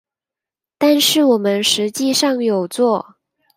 [0.79, 3.17] 但是我們實際上有做